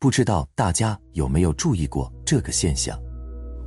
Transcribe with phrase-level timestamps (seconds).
[0.00, 2.98] 不知道大家有没有注意过这个现象？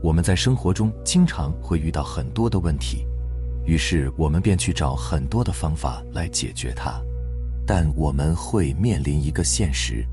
[0.01, 3.05] 我们在生活中经常会遇到很多的问题，
[3.67, 6.99] 于是我们便去找很多的方法来解决它，
[7.67, 10.03] 但我们会面临一个现实，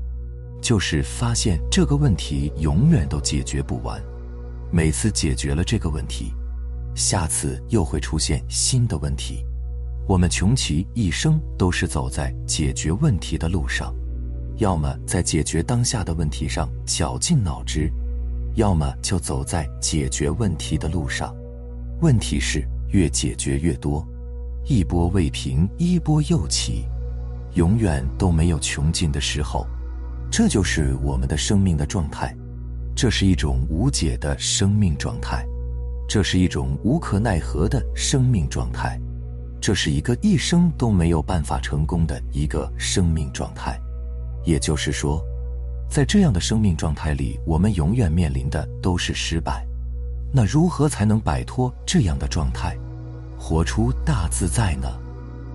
[0.61, 3.99] 就是发现这个问题永远都解决不完。
[4.71, 6.31] 每次解决了这个问题，
[6.93, 9.43] 下次又会出现新的问题。
[10.07, 13.91] 我们穷其一生都是走在解决问题的路上。
[14.57, 17.91] 要么在解决当下的问题上绞尽脑汁，
[18.55, 21.35] 要么就走在解决问题的路上。
[22.01, 24.05] 问题是越解决越多，
[24.65, 26.85] 一波未平一波又起，
[27.53, 29.65] 永远都没有穷尽的时候。
[30.29, 32.35] 这就是我们的生命的状态，
[32.95, 35.45] 这是一种无解的生命状态，
[36.07, 38.99] 这是一种无可奈何的生命状态，
[39.59, 43.79] 这是一个一生都没有办法成功的一个生命状态。
[44.43, 45.23] 也就是说，
[45.89, 49.65] 在这样的生命状态里，我们永远面临的都是失败。
[50.33, 52.77] 那如何才能摆脱这样的状态，
[53.37, 54.87] 活出大自在呢？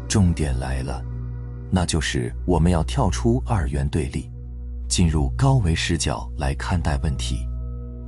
[0.06, 1.02] 重点来了，
[1.70, 4.30] 那就是我们要跳出二元对立，
[4.88, 7.38] 进入高维视角来看待问题。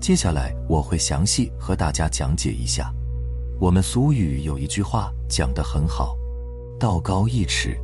[0.01, 2.93] 接下来我会详细和大家讲解一下。
[3.59, 6.17] 我们俗语有一句话讲得很好
[6.79, 7.77] ：“道高一尺，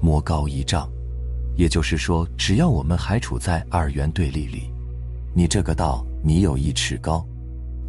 [0.00, 0.88] 魔高一丈。”
[1.60, 4.72] 也就是说，只要我们还处在二元对立里，
[5.34, 7.22] 你这个道你有一尺高，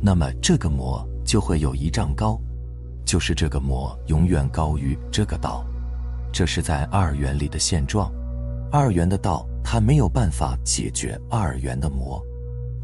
[0.01, 2.37] 那么这个魔就会有一丈高，
[3.05, 5.65] 就是这个魔永远高于这个道，
[6.33, 8.11] 这是在二元里的现状。
[8.73, 12.21] 二元的道它没有办法解决二元的魔，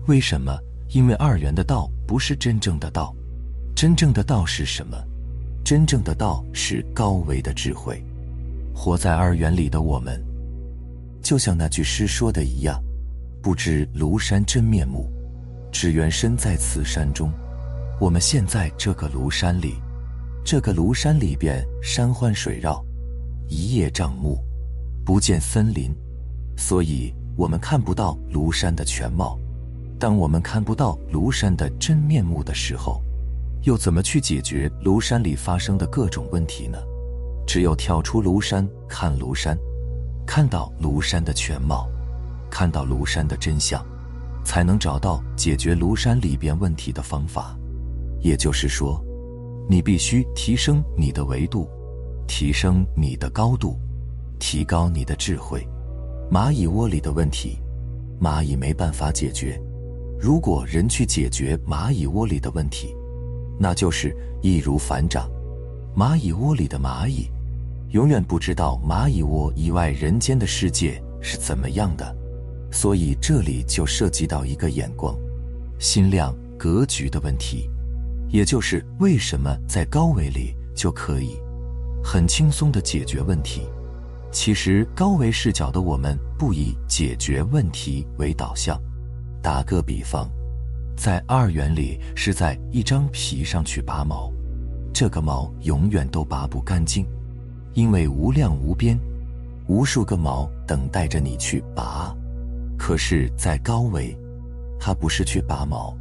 [0.06, 0.58] 为什么？
[0.92, 3.14] 因为二元的道不是真正的道，
[3.76, 4.98] 真正的道是什么？
[5.66, 8.02] 真正的道是高维的智慧。
[8.74, 10.26] 活在二元里的我们。
[11.28, 12.82] 就像那句诗说的一样，
[13.44, 15.12] 不知庐山真面目，
[15.74, 17.30] 只缘身在此山中。
[18.00, 19.76] 我们现在这个庐山里，
[20.46, 22.82] 这个庐山里边山环水绕，
[23.50, 24.42] 一叶障目，
[25.04, 25.94] 不见森林，
[26.56, 29.38] 所以我们看不到庐山的全貌。
[30.00, 33.04] 当我们看不到庐山的真面目的时候，
[33.64, 36.78] 又怎么去解决庐山里发生的各种问题呢？
[37.46, 39.58] 只有跳出庐山看庐山。
[40.28, 41.90] 看到庐山的全貌，
[42.52, 43.84] 看到庐山的真相，
[44.44, 47.58] 才能找到解决庐山里边问题的方法。
[48.20, 49.02] 也就是说，
[49.70, 51.70] 你必须提升你的维度，
[52.28, 53.80] 提升你的高度，
[54.38, 55.66] 提高你的智慧。
[56.30, 57.58] 蚂蚁窝里的问题，
[58.22, 59.60] 蚂蚁没办法解决。
[60.20, 62.94] 如果人去解决蚂蚁窝里的问题，
[63.58, 65.30] 那就是易如反掌。
[65.96, 67.30] 蚂蚁窝里的蚂蚁。
[67.92, 72.16] 永远不知道蚂蚁窝以外人间的世界是怎么样的，
[72.70, 75.16] 所以这里就涉及到一个眼光、
[75.80, 77.70] 心量、格局的问题，
[78.30, 81.38] 也就是为什么在高维里就可以
[82.04, 83.62] 很轻松的解决问题。
[84.32, 88.78] 其实高维视角的我们不以解决问题为导向。
[89.42, 90.30] 打个比方，
[90.98, 94.30] 在二元里是在一张皮上去拔毛，
[94.94, 97.08] 这个毛永远都拔不干净。
[97.78, 99.00] 因为无量无边，
[99.68, 102.12] 无数个毛等待着你去拔，
[102.76, 104.18] 可是，在高维，
[104.80, 105.96] 它不是去拔毛，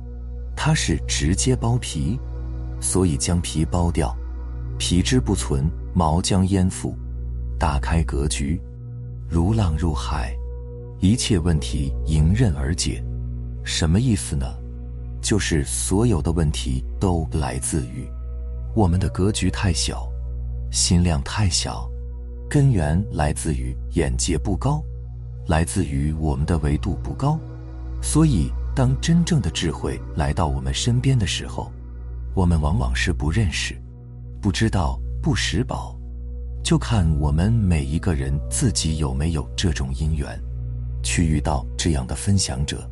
[0.56, 2.19] 它是直接剥皮，
[2.81, 4.16] 所以将皮剥掉，
[4.78, 6.97] 皮之不存，毛将焉附。
[7.59, 8.58] 打开格局，
[9.28, 10.34] 如浪入海，
[11.00, 13.04] 一切问题迎刃而解。
[13.64, 14.47] 什么意思呢？
[15.20, 18.08] 就是所有的问题都来自于
[18.75, 20.10] 我们的格局太小。
[20.71, 21.88] 心量太小，
[22.49, 24.82] 根源来自于眼界不高，
[25.47, 27.38] 来自于我们的维度不高。
[28.03, 31.72] 所以，当真正的智慧来到我们身边的时候，
[32.34, 33.75] 我们往往是不认识、
[34.41, 35.97] 不知道、不识宝。
[36.62, 40.38] 就看我们每一个人自己有没有这种因缘，
[41.03, 42.88] 去遇到这样的分享者，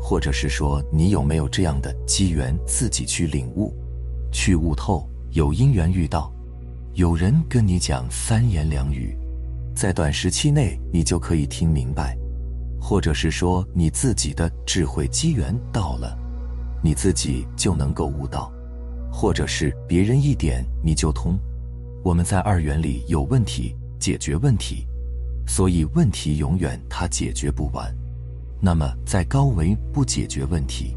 [0.00, 3.72] 或者是说你有没有这样的机缘，自己去领悟、
[4.32, 5.08] 去悟透。
[5.30, 6.33] 有因缘遇到。
[6.94, 9.18] 有人跟你讲三言两语，
[9.74, 12.16] 在短时期内你就可以听明白，
[12.80, 16.16] 或者是说你自己的智慧机缘到了，
[16.84, 18.48] 你自己就能够悟到，
[19.10, 21.36] 或者是别人一点你就通。
[22.04, 24.86] 我们在二元里有问题，解决问题，
[25.48, 27.92] 所以问题永远它解决不完。
[28.60, 30.96] 那么在高维不解决问题，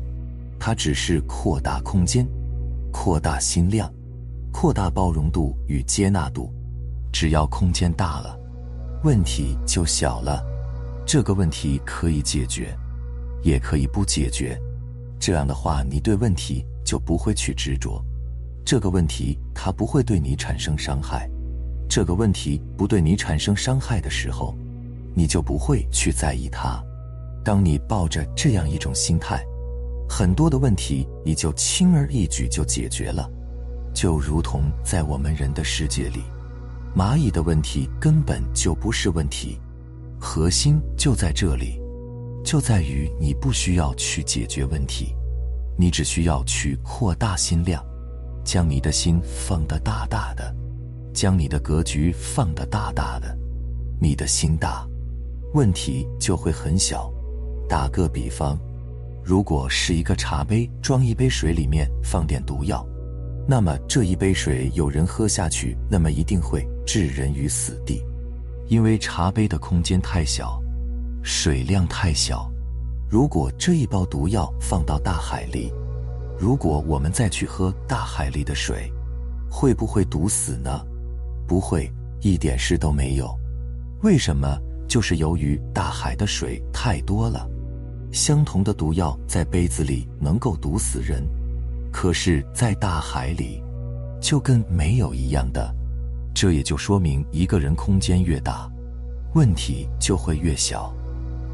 [0.60, 2.24] 它只是扩大空间，
[2.92, 3.92] 扩大心量。
[4.60, 6.52] 扩大包容度与接纳度，
[7.14, 8.36] 只要空间大了，
[9.04, 10.44] 问题就小了。
[11.06, 12.76] 这个问题可以解决，
[13.44, 14.60] 也可以不解决。
[15.20, 18.04] 这样的话，你对问题就不会去执着。
[18.66, 21.30] 这个问题它不会对你产生伤害。
[21.88, 24.56] 这个问题不对你产生伤害的时候，
[25.14, 26.84] 你就不会去在意它。
[27.46, 29.40] 当你抱着这样一种心态，
[30.10, 33.30] 很多的问题你就轻而易举就解决了。
[33.98, 36.22] 就如同在我们人的世界里，
[36.96, 39.60] 蚂蚁的问题根本就不是问题，
[40.20, 41.82] 核心就在这里，
[42.46, 45.16] 就在于你不需要去解决问题，
[45.76, 47.84] 你只需要去扩大心量，
[48.46, 50.56] 将你的心放得大大的，
[51.12, 53.36] 将你的格局放得大大的，
[54.00, 54.88] 你的心大，
[55.56, 57.12] 问题就会很小。
[57.68, 58.60] 打个比方，
[59.24, 62.88] 如果是一个茶杯装一杯水，里面放点毒药，
[63.50, 68.04] 那么这一杯水有人喝下去，那么一定会置人于死地，
[68.68, 70.62] 因为茶杯的空间太小，
[71.24, 72.52] 水量太小。
[73.10, 75.72] 如果这一包毒药放到大海里，
[76.38, 78.92] 如果我们再去喝大海里的水，
[79.50, 80.86] 会不会毒死呢？
[81.48, 81.90] 不会，
[82.20, 83.34] 一点事都没有。
[84.04, 84.60] 为什么？
[84.90, 87.46] 就是由于大海的水太多了。
[88.12, 91.26] 相同的毒药在杯子里能够毒死人，
[92.00, 93.60] 可是，在大海里，
[94.22, 95.74] 就跟没有一样的。
[96.32, 98.70] 这也就说明，一个人空间越大，
[99.34, 100.94] 问题就会越小。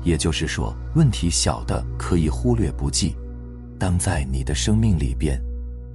[0.04, 3.16] 也就是说，问题小的可以忽略不计。
[3.80, 5.42] 当在你的生命里边，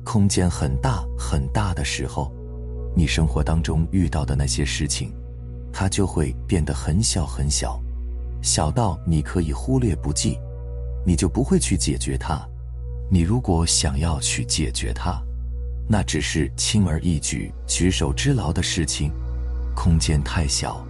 [0.03, 2.33] 空间很大很大的时候，
[2.97, 5.13] 你生活当中遇到的那些事情，
[5.71, 7.79] 它就会变得很小很小，
[8.41, 10.39] 小到你可以忽略不计。
[11.05, 12.49] 你就不会去解决它。
[13.11, 15.21] 你如果想要去解决它，
[15.89, 19.11] 那只是轻而易举、举手之劳的事情。
[19.75, 20.85] 空间太小，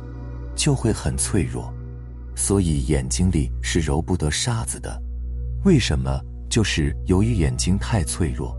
[0.56, 1.73] 就会很脆弱。
[2.35, 5.00] 所以眼睛里是揉不得沙子的。
[5.65, 6.20] 为什么？
[6.49, 8.56] 就是由于眼睛太脆弱。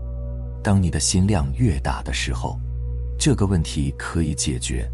[0.62, 2.58] 当你的心量越大的时候，
[3.18, 4.88] 这个问题可以解决，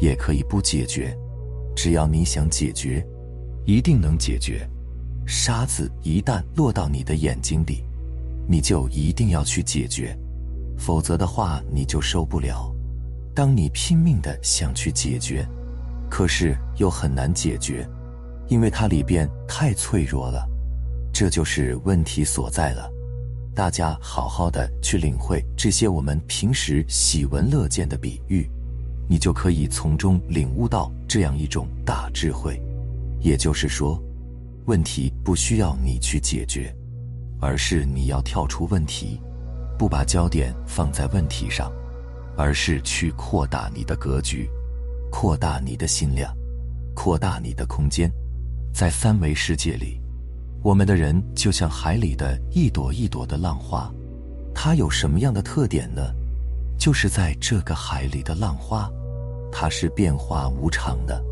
[0.00, 1.16] 也可以不解决。
[1.76, 3.06] 只要你想解决，
[3.64, 4.68] 一定能解决。
[5.26, 7.84] 沙子一旦落到你的眼睛里，
[8.46, 10.16] 你就一定要去解决，
[10.76, 12.70] 否则的话你就受不了。
[13.34, 15.46] 当你拼命的想去解决，
[16.10, 17.88] 可是又很难解决，
[18.48, 20.46] 因为它里边太脆弱了，
[21.12, 22.90] 这就是问题所在了。
[23.54, 28.48] 大家好好的去领会这些我们平时喜闻乐见的比喻，
[29.08, 32.60] 你就可以从中领悟到这样一种大智慧，
[33.20, 34.00] 也就是说。
[34.66, 36.74] 问题不需要你去解决，
[37.44, 39.20] 而是你要跳出问题，
[39.78, 41.70] 不把焦点放在问题上，
[42.38, 44.48] 而是去扩大你的格局，
[45.12, 46.34] 扩大你的心量，
[46.94, 48.10] 扩大你的空间。
[48.72, 50.00] 在三维世界里，
[50.62, 53.92] 我们的人就像海里的一朵一朵的浪花，
[54.54, 56.00] 它有什么样的特点呢？
[56.78, 58.90] 就是在这个海里的浪花，
[59.52, 61.22] 它是变化无常的，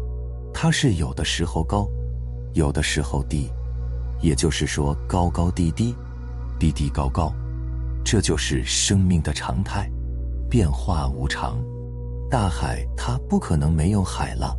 [0.53, 1.89] 它是有的时候高。
[2.53, 3.51] 有的时候低，
[4.21, 5.97] 也就是说高高低低，
[6.63, 7.35] 低低高高，
[8.05, 9.91] 这就是生命的常态，
[10.49, 11.61] 变化无常。
[12.31, 14.57] 大海它不可能没有海浪，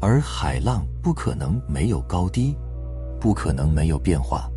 [0.00, 2.56] 而海浪不可能没有高低，
[3.20, 4.48] 不可能没有变化，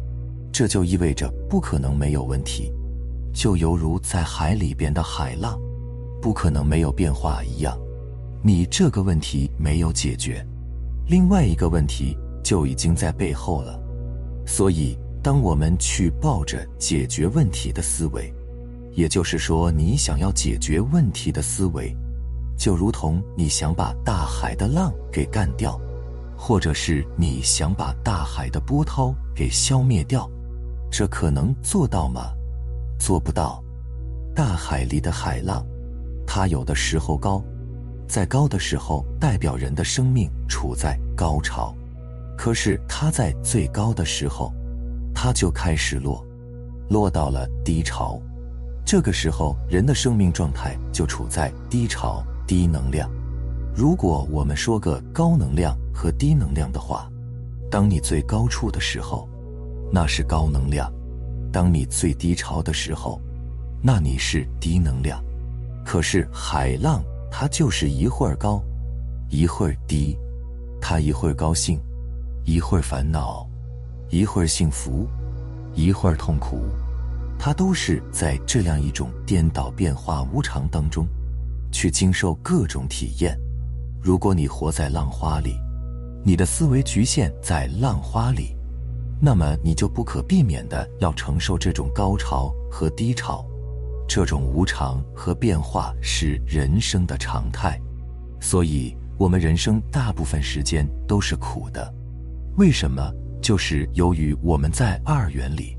[0.52, 2.72] 这就意味着不可能没有问题，
[3.34, 5.60] 就犹如在海里边的海浪，
[6.22, 7.76] 不可能没有变化一样。
[8.44, 10.46] 你这个问题没有解决，
[11.08, 12.16] 另外一个问题。
[12.44, 13.80] 就已经在背后了，
[14.46, 14.96] 所以
[15.26, 18.32] 当我们去抱着解决问题的思维，
[18.92, 21.92] 也就是说，你想要解决问题的思维，
[22.56, 25.82] 就如同你想把大海的浪给干掉，
[26.38, 30.30] 或者是你想把大海的波涛给消灭掉，
[30.92, 32.32] 这可能做到吗？
[33.00, 33.64] 做不到。
[34.36, 35.66] 大海里的海浪，
[36.28, 37.44] 它有的时候高，
[38.08, 41.76] 在高的时候代表人的生命处在高潮。
[42.38, 44.54] 可是它在最高的时候，
[45.16, 46.24] 它就开始落，
[46.90, 48.22] 落到了低潮。
[48.86, 53.10] 这个时候，人的生命状态就处在低潮、低能量。
[53.74, 57.10] 如果我们说个高能量和低能量的话，
[57.72, 59.28] 当你最高处的时候，
[59.92, 60.92] 那是高能量；
[61.52, 63.20] 当你最低潮的时候，
[63.82, 65.24] 那你是低能量。
[65.84, 68.62] 可是海浪它就是一会儿高，
[69.30, 70.18] 一会儿低，
[70.80, 71.80] 它一会儿高兴。
[72.48, 73.50] 一会儿烦恼，
[74.16, 75.10] 一会儿幸福，
[75.74, 76.62] 一会儿痛苦，
[77.38, 81.06] 它都是在这样一种颠倒变化无常当中，
[81.70, 83.38] 去经受各种体验。
[84.02, 85.60] 如果你活在浪花里，
[86.24, 88.56] 你的思维局限在浪花里，
[89.20, 93.46] 那么你就不可避免的要承受这种高潮和低潮，
[94.08, 97.78] 这种无常和变化是人生的常态。
[98.40, 101.94] 所以，我们人生大部分时间都是苦的。
[102.56, 103.12] 为什么？
[103.46, 105.78] 就是由于我们在二元里，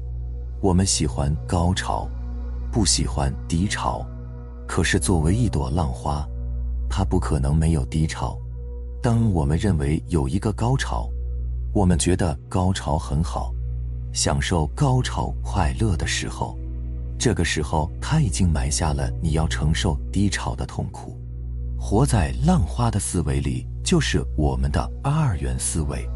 [0.60, 2.08] 我们喜欢高潮，
[2.70, 4.06] 不喜欢低潮。
[4.68, 6.24] 可是作为一朵浪花，
[6.88, 8.38] 它不可能没有低潮。
[9.02, 11.10] 当我们认为有一个高潮，
[11.72, 13.52] 我们觉得高潮很好，
[14.12, 16.56] 享受高潮快乐的时候，
[17.18, 21.18] 这个时候它已经埋下了你要承受低潮的痛苦。
[21.76, 26.08] 活在浪花的思维里，就是我们的二元思维。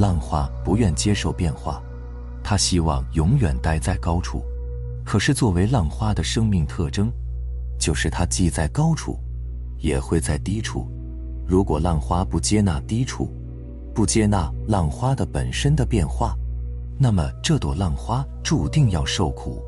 [0.00, 1.78] 浪花不愿接受变化，
[2.42, 4.42] 它希望永远待在高处。
[5.04, 7.12] 可是，作为浪花的生命特征，
[7.78, 9.18] 就是它既在高处，
[9.76, 10.88] 也会在低处。
[11.46, 13.30] 如果浪花不接纳低处，
[13.94, 16.34] 不接纳浪花的本身的变化，
[16.98, 19.62] 那么这朵浪花注定要受苦，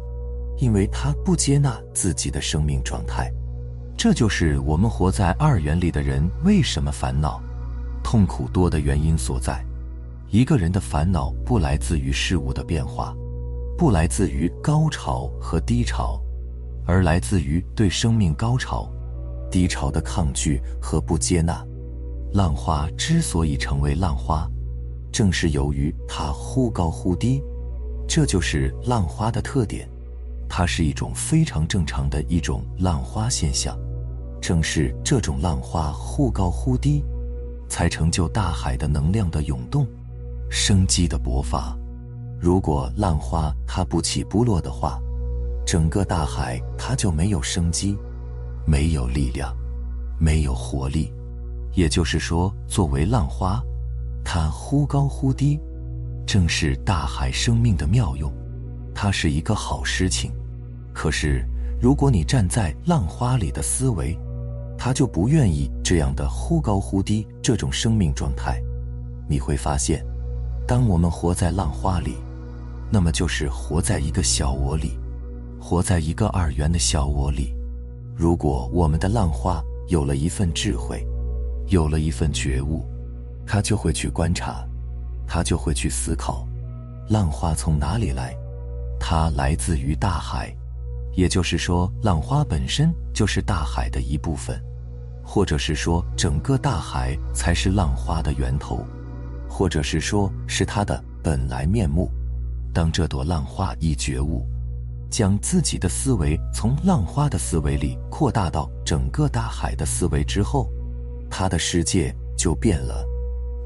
[0.57, 3.31] 因为它不接纳自己的生命状态。
[3.99, 7.39] 这就是我们活在二元里的人为什么烦恼、
[8.03, 9.63] 痛苦多的原因所在。
[10.33, 13.15] 一个人的烦恼不来自于事物的变化，
[13.77, 16.19] 不来自于高潮和低潮，
[16.87, 18.91] 而来自于对生命高潮、
[19.51, 21.63] 低潮的抗拒和不接纳。
[22.33, 24.51] 浪花之所以成为浪花，
[25.13, 27.43] 正是由于它忽高忽低，
[28.09, 29.87] 这就是浪花的特点。
[30.49, 33.79] 它是一种非常正常的一种浪花现象。
[34.41, 37.05] 正是这种浪花忽高忽低，
[37.69, 39.87] 才成就大海的能量的涌动，
[40.53, 41.75] 生机的勃发。
[42.39, 45.01] 如果浪花它不起不落的话，
[45.65, 47.97] 整个大海它就没有生机，
[48.67, 49.57] 没有力量，
[50.21, 51.11] 没有活力。
[51.73, 53.63] 也就是说，作为浪花，
[54.23, 55.59] 它忽高忽低，
[56.27, 58.31] 正是大海生命的妙用，
[58.95, 60.33] 它是一个好事情。
[60.93, 61.43] 可是，
[61.81, 64.19] 如果你站在浪花里的思维，
[64.77, 68.63] 他就不愿意这样的忽高忽低这种生命状态。
[69.27, 70.05] 你会发现，
[70.67, 72.17] 当我们活在浪花里，
[72.91, 74.99] 那么就是活在一个小我里，
[75.61, 77.55] 活在一个二元的小我里。
[78.15, 81.07] 如果我们的浪花有了一份智慧，
[81.69, 82.85] 有了一份觉悟，
[83.47, 84.65] 他就会去观察，
[85.27, 86.47] 他就会去思考，
[87.09, 88.37] 浪花从哪里来？
[89.01, 90.55] 它来自于大海，
[91.17, 94.63] 也就是说，浪花本身就是大海的一部分。
[95.25, 98.85] 或者是说，整个大海才是浪花的源头，
[99.53, 102.11] 或者是说，是它的本来面目。
[102.73, 104.47] 当这朵浪花一觉悟，
[105.11, 110.71] 将自己的思维从浪花的思维里扩大到整个大海的思维之后，
[111.31, 113.05] 他的世界就变了。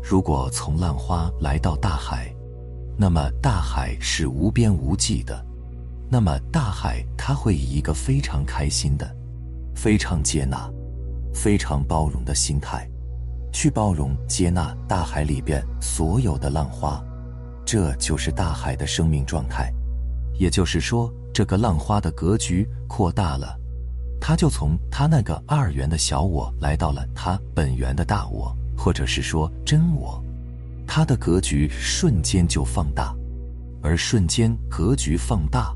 [0.03, 2.35] 如果从浪花来到大海，
[2.99, 5.47] 那么大海是无边无际的，
[6.11, 9.09] 那么大海它会以一个非常开心的、
[9.75, 10.69] 非常接纳。
[11.35, 12.89] 非常包容的心态，
[13.57, 17.03] 去包容、接纳大海里边所有的浪花，
[17.65, 19.73] 这就是大海的生命状态。
[20.39, 23.59] 也就是说，这个浪花的格局扩大了，
[24.21, 30.23] 它就从它那个二元的小我来到了它本源的大我，或者是说真我，
[30.87, 33.17] 它的格局瞬间就放大，
[33.83, 35.75] 而瞬间格局放大，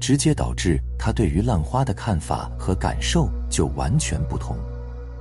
[0.00, 4.56] 直接导致他对于浪花的看法和感受就完全不同。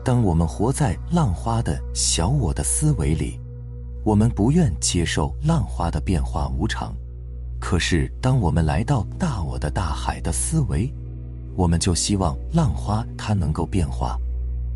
[0.04, 3.40] 当我们活在浪花的小我的思维里，
[4.04, 6.96] 我们不愿接受浪花的变化无常。
[7.60, 10.92] 可是，当我们来到大我的大海的思维，
[11.56, 14.18] 我们就希望浪花它能够变化，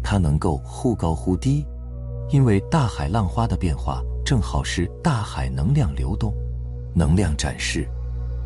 [0.03, 1.65] 它能够忽高忽低，
[2.29, 6.33] 因为大海浪花的变化正好是大海能量流动、
[6.93, 7.87] 能量展示、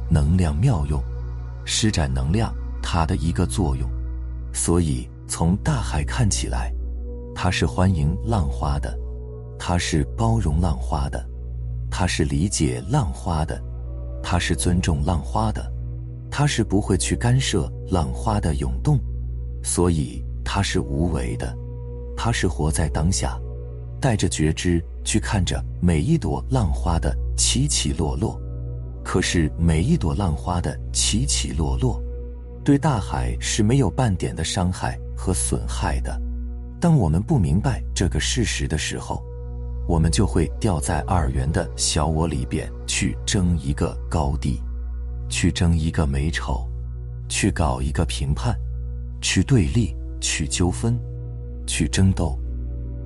[0.10, 1.03] 能量妙用、
[1.65, 3.89] 施展能量它的一个作用。
[4.53, 5.10] 所以。
[5.27, 6.74] 从大海看起来，
[7.36, 8.98] 它是欢迎浪花的，
[9.60, 11.24] 它是包容浪花的，
[11.91, 13.62] 它是理解浪花的，
[14.24, 15.72] 它是尊重浪花的，
[16.31, 18.98] 它是不会去干涉浪花的涌动，
[19.62, 21.55] 所以它是无为的，
[22.15, 23.38] 它是活在当下，
[24.00, 28.39] 带着觉知去看着每一朵浪花的起起落落。
[29.03, 32.01] 可是每一朵浪花的起起落落，
[32.63, 35.00] 对大海是没有半点的伤害。
[35.18, 36.22] 和损害的。
[36.80, 39.24] 当我们不明白这个事实的时候，
[39.88, 44.62] 我们就会掉在二元的小我里边去争一个高低，
[45.28, 46.70] 去争一个美丑，
[47.28, 48.56] 去搞一个评判，
[49.22, 50.98] 去对立，去纠纷，
[51.66, 52.38] 去争斗。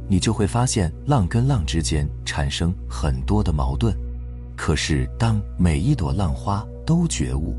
[0.07, 3.95] 你就会发现浪跟浪之间产生很多的矛盾。
[4.57, 7.55] 可是，当每一朵浪花都觉悟，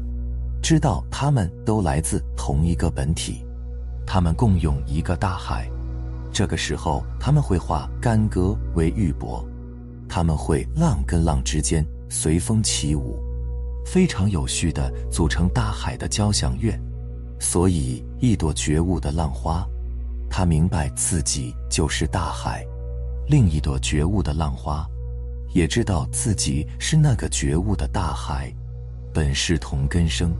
[0.62, 3.44] 知道它们都来自同一个本体，
[4.06, 5.70] 他们共用一个大海，
[6.32, 9.44] 这个时候，他们会化干戈为玉帛，
[10.08, 13.18] 他们会浪跟浪之间随风起舞，
[13.86, 16.72] 非常有序的组成大海的交响乐。
[17.38, 19.66] 所以，一朵觉悟的浪花，
[20.30, 22.62] 他明白自己就是大海；
[23.28, 24.86] 另一朵觉悟的浪花。
[25.54, 28.50] 也知道自己是那个觉悟的大海，
[29.12, 30.32] 本是同根生，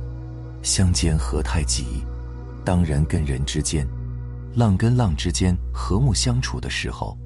[0.63, 2.03] 相煎何太急。
[2.65, 3.87] 当人跟人之间，
[4.55, 7.17] 浪跟浪之间和睦相处的时候，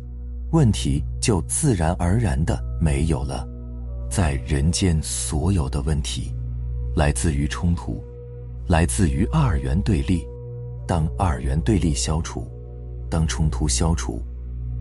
[0.52, 3.46] 问题就自然而然的没有了。
[4.08, 6.32] 在人间，所有的问题，
[6.94, 8.02] 来自于冲突，
[8.68, 10.26] 来自于二元对立。
[10.86, 12.46] 当二元对立消除，
[13.10, 14.22] 当冲突消除，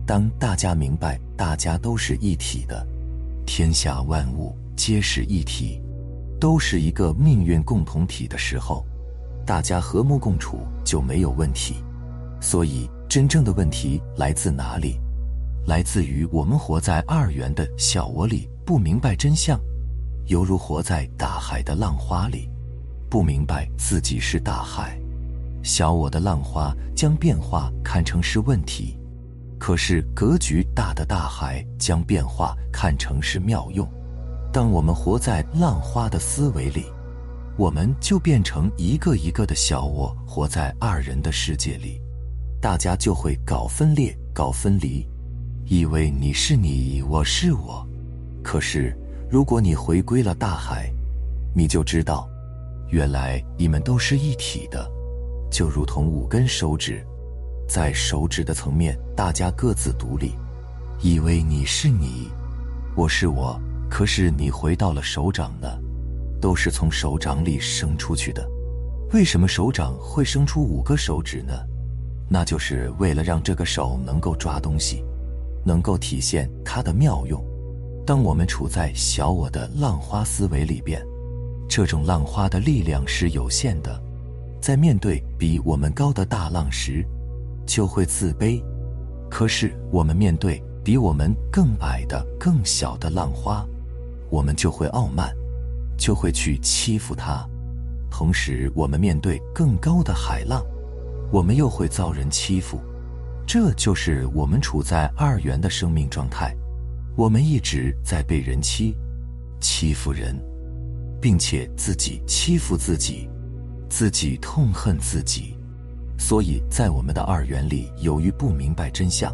[0.06, 2.86] 当大家明白大家都是一体的。
[3.44, 5.82] 天下万物皆是一体，
[6.40, 8.86] 都是一个命运共同体的时候，
[9.46, 11.76] 大家和睦共处就没有问题。
[12.40, 15.00] 所以，真正的问题来自哪里？
[15.66, 19.58] 来自于我们活在二元的小我里，不明白真相，
[20.26, 22.50] 犹如活在大海的浪花里，
[23.08, 25.00] 不明白自己是大海。
[25.62, 28.98] 小我的浪花将变化看成是问题。
[29.58, 33.88] 可是格局大的大海将变化看成是妙用。
[34.52, 36.84] 当我们活在浪花的思维里，
[37.58, 41.98] 我们就变成一个一个的小我，活在二人的世界里，
[42.60, 45.08] 大家就会搞分裂、搞分离，
[45.64, 47.86] 以为你是你，我是我。
[48.42, 48.94] 可是
[49.30, 50.92] 如果你回归了大海，
[51.54, 52.28] 你就知道，
[52.90, 54.86] 原来你们都是一体的，
[55.50, 57.02] 就如同五根手指。
[57.66, 60.32] 在手指的层面，大家各自独立，
[61.00, 62.28] 以为你是你，
[62.94, 63.58] 我是我。
[63.88, 65.68] 可是你回到了手掌呢，
[66.46, 68.48] 都是从手掌里生出去的。
[69.12, 71.52] 为什么手掌会生出五个手指呢？
[72.30, 75.04] 那就是为了让这个手能够抓东西，
[75.64, 77.44] 能够体现它的妙用。
[78.06, 81.04] 当我们处在小我的浪花思维里边，
[81.68, 84.00] 这种浪花的力量是有限的，
[84.60, 87.04] 在面对比我们高的大浪时。
[87.66, 88.62] 就会自卑，
[89.28, 93.66] 可是我们面对比我们更矮的、更小的浪花，
[94.30, 95.34] 我们就会傲慢，
[95.96, 97.48] 就会去欺负它；
[98.10, 100.64] 同时，我们面对更高的海浪，
[101.32, 102.80] 我们又会遭人欺负。
[103.46, 106.52] 这就是我们处在二元的生命状态，
[107.16, 108.96] 我们一直在被人欺、
[109.60, 110.36] 欺负人，
[111.20, 113.28] 并且自己欺负自己，
[113.88, 115.56] 自己痛恨自己。
[116.18, 119.32] 所以在我们的二元里，由于不明白真相，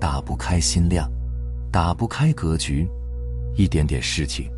[0.00, 1.08] 打不开心量，
[1.70, 2.88] 打不开格局，
[3.54, 4.50] 一点点事情，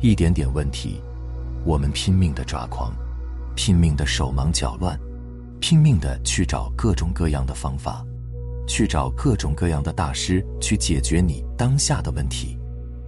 [0.00, 1.00] 一点点问题，
[1.64, 2.92] 我们拼命的抓狂，
[3.54, 4.98] 拼命的手忙脚乱，
[5.60, 8.04] 拼命的去找各种各样的方法，
[8.66, 12.58] 去找各种各样的大师去解决你当下的问题。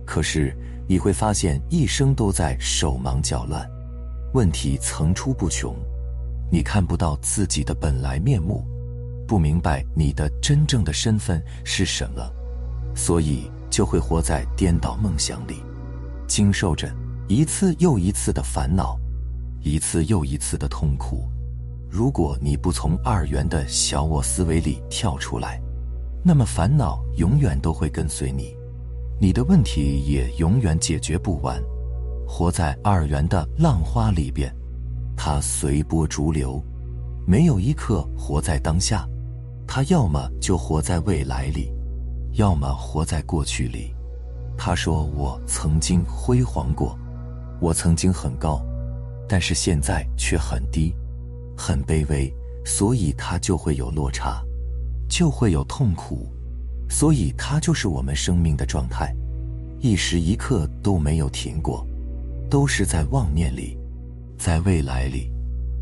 [0.06, 0.56] 可是
[0.88, 3.68] 你会发现，一生都在手忙脚乱，
[4.32, 5.74] 问题层出不穷。
[6.50, 8.64] 你看不到自己的本来面目，
[9.26, 12.22] 不明白你的真正的身份是什么，
[12.94, 15.60] 所以就会活在颠倒梦想里，
[16.26, 16.90] 经受着
[17.28, 18.98] 一次又一次的烦恼，
[19.62, 21.24] 一次又一次的痛苦。
[21.88, 25.60] 如果你不从二元的小我思维里跳出来，
[26.22, 28.54] 那么烦恼永远都会跟随你，
[29.20, 31.62] 你的问题也永远解决不完。
[32.28, 34.54] 活在二元的浪花里边。
[35.16, 36.62] 他随波逐流，
[37.26, 39.08] 没有一刻活在当下。
[39.66, 41.72] 他要么就活在未来里，
[42.34, 43.95] 要么活在过去里。
[44.56, 46.98] 他说：“我曾经辉煌过，
[47.60, 48.64] 我曾经很高，
[49.28, 50.94] 但是现在却很低，
[51.56, 52.32] 很卑微。
[52.64, 54.42] 所以他就会有落差，
[55.08, 56.26] 就会有痛苦。
[56.88, 59.14] 所以他就是我们生命的状态，
[59.78, 61.86] 一时一刻都没有停过，
[62.50, 63.78] 都是在妄念里。”
[64.38, 65.32] 在未来里，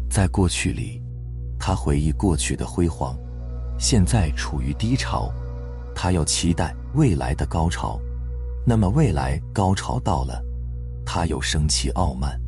[0.09, 1.03] 在过去里，
[1.59, 3.19] 他回忆过去的辉煌，
[3.81, 5.33] 现在处于低潮，
[5.93, 7.99] 他要期待未来的高潮。
[8.66, 10.42] 那么未来高潮到了，
[11.05, 12.40] 他又生气傲慢，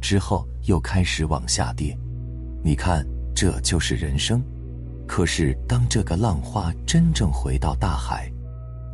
[0.00, 1.96] 之后又开始往下跌。
[2.62, 4.42] 你看，这就是人生。
[5.08, 8.30] 可是当这个浪花真正回到大海，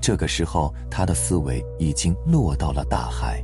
[0.00, 3.42] 这个时候他的思维已经落到了大海，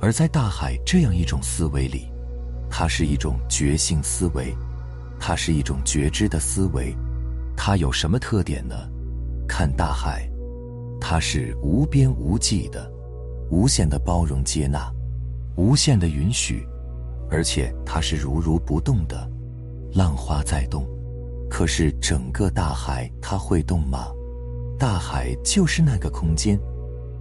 [0.00, 2.10] 而在大海这样一种思维里。
[2.70, 4.52] 它是一种觉性思维，
[5.20, 6.92] 它是一种觉知的思维，
[7.56, 8.74] 它有什么特点呢？
[9.46, 10.28] 看大海，
[11.06, 12.90] 它是无边无际的，
[13.50, 14.90] 无限的包容接纳，
[15.54, 16.66] 无限的允许，
[17.30, 19.30] 而且它是如如不动的。
[19.92, 20.88] 浪花在动，
[21.50, 24.06] 可是整个大海它会动吗？
[24.78, 26.58] 大海就是那个空间，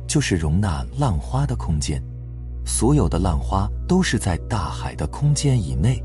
[0.08, 2.02] 就是容纳浪花的空间。
[2.65, 6.02] 所有的浪花都是在大海的空间以内，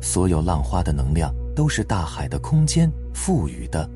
[0.00, 3.88] 所有浪花的能量都是大海的空间赋予的。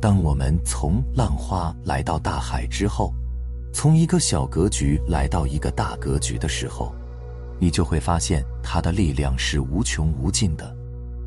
[0.00, 3.12] 当我们从浪花来到大海之后，
[3.72, 6.94] 从一个小格局来到一个大格局的时候，
[7.58, 10.74] 你就会发现它的力量是无穷无尽的，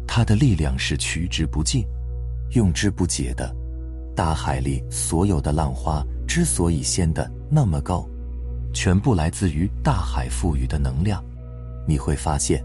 [0.07, 1.86] 它的力量是取之不尽、
[2.51, 3.55] 用之不竭的。
[4.15, 8.07] 大海里所有的浪花之所以掀得那么高。
[8.73, 11.23] 全部来自于大海赋予的能量。
[11.88, 12.63] 你会发现，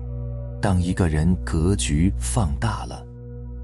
[0.58, 3.04] 当一个人格局放大了，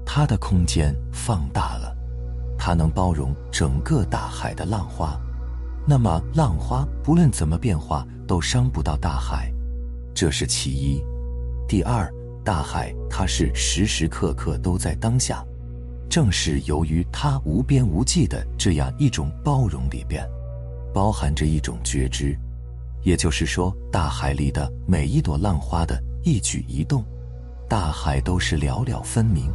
[0.05, 1.94] 他的空间放大了，
[2.57, 5.19] 它能包容整个大海的浪花。
[5.87, 9.51] 那么，浪花不论怎么变化，都伤不到大海。
[10.13, 11.03] 这是其一。
[11.67, 12.11] 第二，
[12.43, 15.45] 大海它是时时刻刻都在当下，
[16.09, 20.27] 正是由于它无边无际的这样一种包容里边。
[20.93, 22.35] 包含着一种觉知，
[23.03, 27.03] 也就是说，大海里的每一朵浪花的一举一动，
[27.69, 29.51] 大海都是了了分明、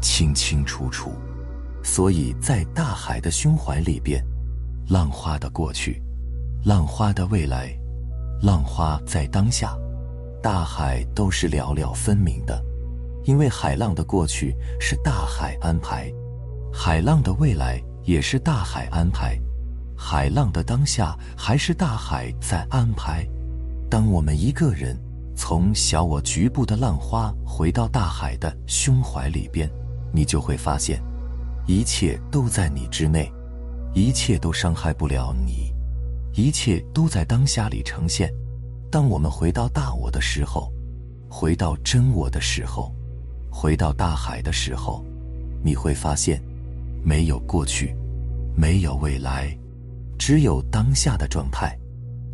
[0.00, 1.12] 清清楚楚。
[1.82, 4.24] 所以在大海的胸怀里边，
[4.88, 6.02] 浪花的过去，
[6.64, 7.74] 浪花的未来，
[8.42, 9.76] 浪花在当下，
[10.42, 12.62] 大海都是寥寥分明的。
[13.24, 16.10] 因为海浪的过去是大海安排，
[16.72, 19.38] 海浪的未来也是大海安排。
[19.94, 23.26] 海浪的当下，还是大海在安排。
[23.90, 24.96] 当我们一个人
[25.36, 29.70] 从小我局部的浪花回到大海的胸怀里边，
[30.12, 31.02] 你就会发现，
[31.70, 33.32] 一切都在你之内，
[33.94, 35.72] 一切都伤害不了你，
[36.34, 38.28] 一切都在当下里呈现。
[38.90, 40.72] 当我们回到大我的时候，
[41.28, 42.92] 回到真我的时候，
[43.52, 45.04] 回到大海的时候，
[45.62, 46.42] 你会发现，
[47.04, 47.94] 没有过去，
[48.56, 49.56] 没有未来。
[50.18, 51.78] 只有当下的状态，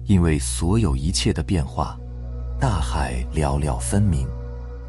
[0.07, 1.95] 因为所有一切的变化，
[2.59, 4.27] 大海寥寥分明。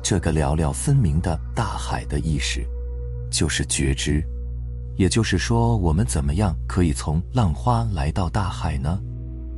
[0.02, 2.66] 这个寥寥分明的大海的意识，
[3.30, 4.26] 就是觉知。
[4.98, 9.00] 也就是说，我们怎么样可以从浪花来到大海呢？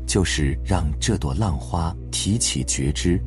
[0.05, 3.21] 就是让这朵浪花提起觉知，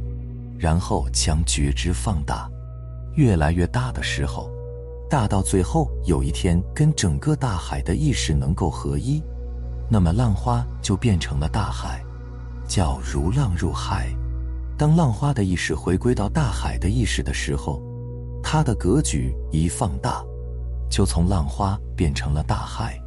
[0.59, 2.51] 然后将觉知放大，
[3.14, 4.51] 越来越大的时候，
[5.09, 9.22] 大到最后有一天跟整个大海的意识能够合一。
[9.88, 12.05] 那么浪花就变成了大海，
[12.66, 14.14] 叫如浪入海。
[14.77, 17.81] 当浪花的意识回归到大海的意识的时候，
[18.42, 20.25] 它的格局一放大，
[20.92, 23.00] 就从浪花变成了大海。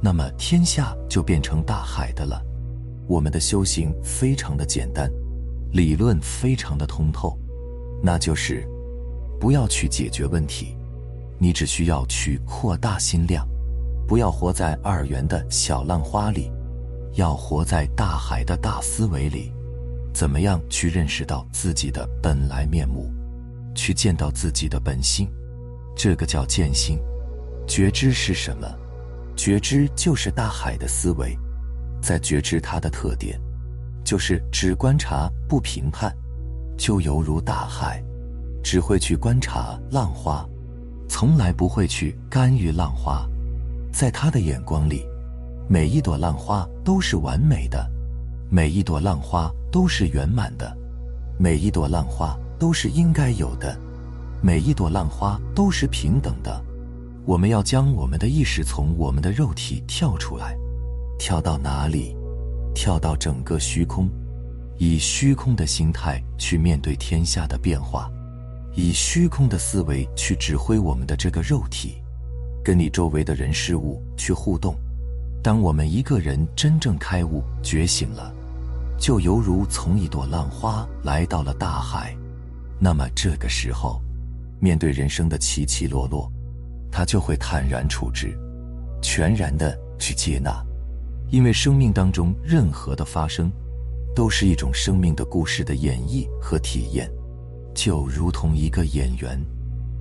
[0.00, 2.42] 那么天下就变成大海的了。
[3.06, 5.10] 我们的修行非常的简单，
[5.72, 7.38] 理论非常的通透，
[8.02, 8.66] 那就是
[9.38, 10.74] 不要去解决问题，
[11.38, 13.46] 你只需要去扩大心量。
[14.06, 16.50] 不要活在二元的小浪花里，
[17.12, 19.52] 要活在大海的大思维里。
[20.14, 23.12] 怎么样去认识到自己的本来面目，
[23.74, 25.28] 去见到自己的本性？
[25.94, 26.98] 这个叫见性。
[27.68, 28.66] 觉知是什么？
[29.36, 31.38] 觉知就是大海的思维。
[32.00, 33.38] 在觉知它的特点，
[34.02, 36.10] 就是只观察不评判，
[36.78, 38.02] 就犹如大海，
[38.64, 40.48] 只会去观察浪花，
[41.08, 43.28] 从来不会去干预浪花。
[43.92, 45.04] 在他的眼光里，
[45.68, 47.86] 每一朵浪花都是完美的，
[48.50, 50.74] 每一朵浪花都是圆满的，
[51.36, 53.78] 每一朵浪花都是应该有的，
[54.40, 56.64] 每一朵浪花都是平等的。
[57.28, 60.56] 我们要将我们的意识从我们的肉体跳出来，
[61.18, 62.16] 跳到哪里？
[62.74, 64.08] 跳到整个虚空，
[64.78, 68.10] 以虚空的心态去面对天下的变化，
[68.74, 71.98] 以虚空的思维去指挥我们的这个肉体。
[72.64, 74.74] 跟你周围的人事物去互动。
[75.42, 78.32] 当我们一个人真正开悟觉醒了，
[78.98, 82.16] 就犹如从一朵浪花来到了大海。
[82.80, 84.00] 那么这个时候，
[84.60, 86.32] 面对人生的起起落落，
[86.90, 88.36] 他就会坦然处之，
[89.02, 90.64] 全然的去接纳。
[91.30, 93.52] 因为生命当中任何的发生，
[94.14, 97.10] 都是一种生命的故事的演绎和体验，
[97.74, 99.38] 就如同一个演员。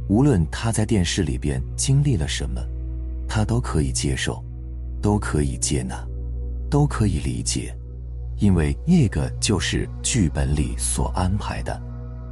[0.07, 2.61] 无论他在电视里边经历了什么，
[3.27, 4.41] 他都可以接受，
[5.01, 6.01] 都可以接纳，
[6.69, 7.75] 都可以理解，
[8.37, 11.77] 因为那个就是剧本里所安排的。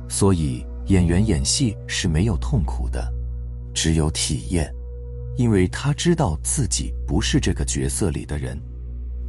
[0.07, 3.11] 所以演员演戏是没有痛苦的，
[3.75, 4.73] 只有体验，
[5.35, 8.57] 因为他知道自己不是这个角色里的人，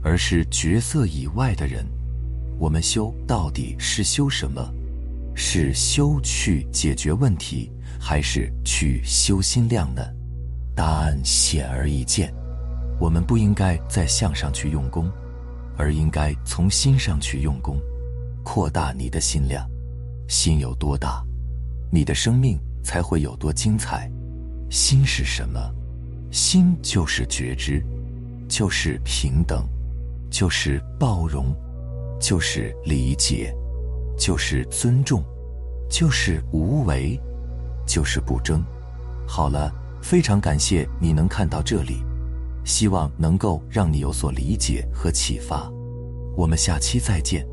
[0.02, 1.84] 而是角色以外的人。
[2.58, 4.72] 我们修到底是修什么？
[5.34, 10.02] 是修去解决问题，还是去修心量呢？
[10.74, 12.32] 答案显而易见，
[12.98, 15.10] 我们不应该在相上去用功，
[15.76, 17.78] 而应该从心上去用功，
[18.44, 19.68] 扩大你的心量。
[20.28, 21.22] 心有多大，
[21.92, 24.10] 你的生命才会有多精彩。
[24.70, 25.60] 心是什么？
[26.30, 27.82] 心就是觉知，
[28.48, 29.66] 就是平等，
[30.30, 31.54] 就是包容，
[32.20, 33.54] 就是理解，
[34.18, 35.24] 就是尊重，
[35.88, 37.18] 就是无为，
[37.86, 38.62] 就是不争。
[39.26, 42.02] 好了，非常感谢你能看到这里，
[42.64, 45.70] 希望能够让你有所理解和启发。
[46.36, 47.46] 我们下期再见。